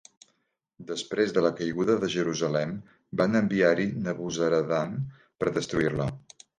Després 0.91 1.33
de 1.35 1.43
la 1.47 1.51
caiguda 1.59 1.99
de 2.05 2.09
Jerusalem, 2.15 2.73
van 3.23 3.43
enviar-hi 3.43 3.89
Nebuzaradan 4.09 5.01
per 5.23 5.57
destruir-la. 5.63 6.15